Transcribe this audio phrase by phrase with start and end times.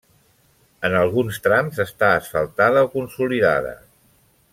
[0.87, 3.75] En alguns trams està asfaltada o consolidada.